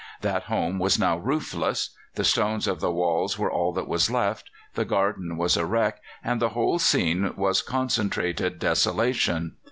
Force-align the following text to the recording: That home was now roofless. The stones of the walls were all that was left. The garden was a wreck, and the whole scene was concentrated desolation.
That 0.21 0.45
home 0.45 0.79
was 0.79 0.97
now 0.97 1.19
roofless. 1.19 1.91
The 2.15 2.23
stones 2.23 2.65
of 2.65 2.79
the 2.79 2.89
walls 2.91 3.37
were 3.37 3.51
all 3.51 3.71
that 3.73 3.87
was 3.87 4.09
left. 4.09 4.49
The 4.73 4.83
garden 4.83 5.37
was 5.37 5.55
a 5.55 5.65
wreck, 5.67 6.01
and 6.23 6.41
the 6.41 6.49
whole 6.57 6.79
scene 6.79 7.35
was 7.35 7.61
concentrated 7.61 8.57
desolation. 8.57 9.57